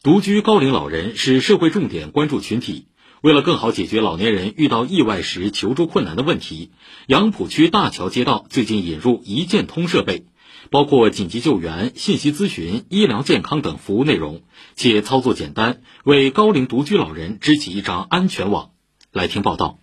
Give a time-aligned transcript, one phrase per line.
[0.00, 2.86] 独居高龄老人是社会重点关注群体。
[3.20, 6.70] 为了更好解决老年人遇到意外时求助困难的问题，
[7.08, 10.26] 杨浦区大桥街道最近引入一键通设备，
[10.70, 14.42] 包括紧急救援、信息咨询、医疗健康等服务内容，
[14.76, 18.70] 且操作简单，为高龄独居老人织起一张安全网。
[19.12, 19.80] 来听报道。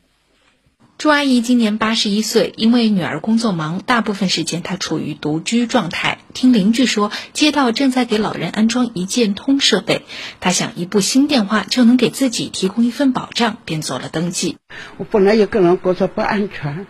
[0.97, 6.19] 朱阿姨今年八十一岁，因为女儿工作忙，大部分时间她处于独居状态。
[6.33, 10.03] 听邻居说，街道正在给老人安装一键通设备，
[10.39, 14.55] 她想一部新电话就能给自己提供一份保障，便做了登记。
[14.95, 16.87] 我本来一个人觉着不安全，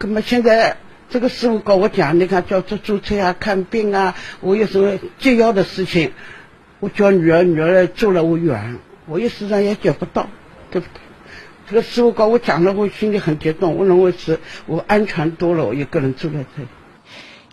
[0.00, 0.78] 那么现在
[1.10, 6.12] 这个师傅跟我讲，你看叫做注册啊、看病啊，我有什么急要的事情，
[6.80, 10.30] 我叫女儿，女儿住了我远，我一时上也接不到，
[10.70, 11.00] 对不对？
[11.72, 13.76] 这个师傅跟我讲了，我心里很激动。
[13.76, 16.68] 我认为是我安全多了，我一个人住在这里。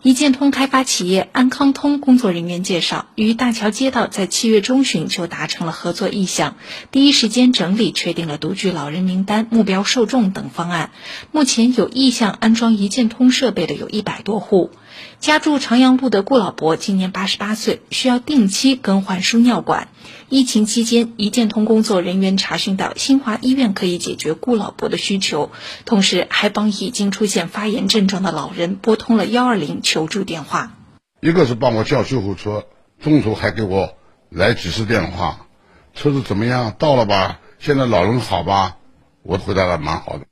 [0.02, 6.56] 一键通开发企业安康通工作人员介绍，与大桥街道在七月中旬就达成了合作意向，
[6.90, 10.92] 第一时间整理确定了独居老人名单、目标受众等方案。
[11.34, 14.72] 目前有意向安装一键通设备的有一百多户。
[15.20, 19.90] 家住长阳路的顾老伯今年八十八岁，需要定期更换输尿管。
[20.30, 25.52] 疫情期间，一键通工作人员查询到新华医院可以解决顾老伯的需求，
[25.84, 30.74] 同时还帮已经出现发炎症状的老人拨通了幺二零求助电话。
[31.20, 32.68] 一个是帮我叫救护车，
[33.00, 33.96] 中途还给我
[34.30, 35.48] 来几次电话，
[35.96, 36.76] 车子怎么样？
[36.78, 37.40] 到了吧？
[37.58, 38.78] 现在老人好吧？
[39.24, 40.26] 我回答的蛮好的。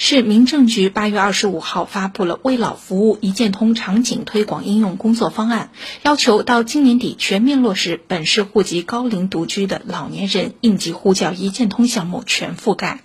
[0.00, 5.70] 市民政局八月二十五号发布了为老服务一键通场景推广应用工作方案，
[6.04, 13.00] 要求到今年底全面落实本市户籍高龄独居的老年人应急呼叫一键通项目全覆盖。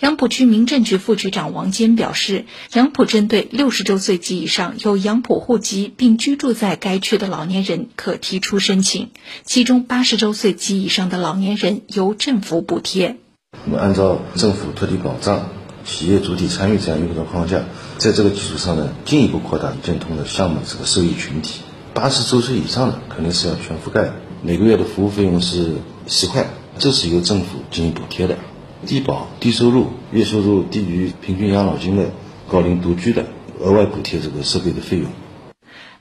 [0.00, 9.12] 杨浦区民政局副局长王坚表示，杨浦针对六十周岁及以上有杨浦户籍并居住在该区的老年人可提出申请，
[9.44, 13.16] 其中八十周岁及以上的老年人由政府补贴。
[13.64, 15.48] 我们按照政府特地保障。
[15.84, 17.62] 企业主体参与这样一个框架，
[17.98, 21.60] 在这个基础上呢，进一步扩大建通的项目这个受益群体。
[21.92, 25.74] 八十周岁以上的肯定是要全覆盖的，每个月的服务费用是
[26.06, 26.46] 十块，
[26.78, 28.36] 这是由政府进行补贴的。
[28.86, 32.10] 低保、低收入、月收入低于平均养老金的
[32.50, 33.24] 高龄独居的，
[33.60, 35.06] 额外补贴这个设备的费用。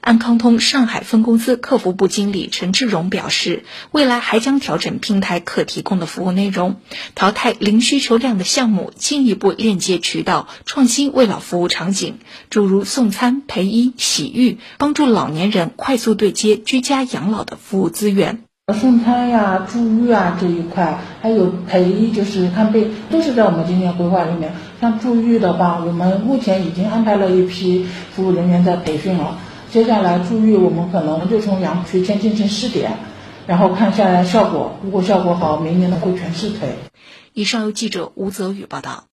[0.03, 6.75] 安康通上海分公司客服部经理陈志荣表示，未来还将调整平台可提供的服务内容，
[7.15, 12.17] 淘汰零需求量的项目，进一步链接渠道，创新为老服务场景，
[12.49, 18.39] 诸如送餐、陪医、洗浴，帮助老年人快速对接居家养老的服务资源。
[18.73, 24.51] 送餐呀、住浴啊这一块，还有陪医，就是看病，都是在我们今年规划里面。
[24.81, 29.37] 像住浴的话，我们目前已经安排了一批服务人员在培训了。
[29.73, 32.91] 接下来注意，我们可能就从杨浦区先进行试点，
[33.47, 34.77] 然后看下来效果。
[34.83, 36.75] 如果效果好，明年呢会全市推。
[37.33, 39.01] 以上由记者吴泽宇报道。